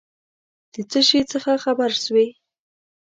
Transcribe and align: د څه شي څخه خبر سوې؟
د 0.73 0.75
څه 0.91 0.99
شي 1.07 1.19
څخه 1.31 1.51
خبر 1.63 1.91
سوې؟ 2.03 2.27